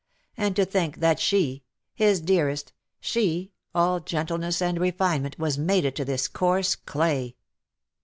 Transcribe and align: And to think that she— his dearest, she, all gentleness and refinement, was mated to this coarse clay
And 0.35 0.55
to 0.55 0.65
think 0.65 0.97
that 0.99 1.19
she— 1.19 1.63
his 1.93 2.21
dearest, 2.21 2.73
she, 2.99 3.51
all 3.75 3.99
gentleness 3.99 4.59
and 4.59 4.79
refinement, 4.79 5.37
was 5.37 5.59
mated 5.59 5.95
to 5.97 6.05
this 6.05 6.27
coarse 6.27 6.73
clay 6.75 7.35